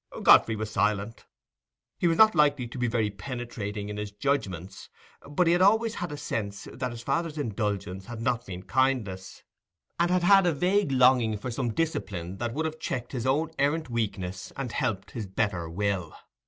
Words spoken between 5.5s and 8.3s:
had always had a sense that his father's indulgence had